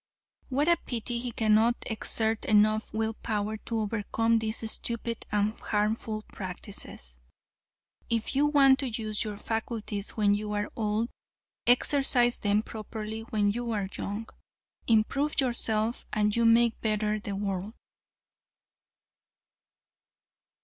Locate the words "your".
9.23-9.37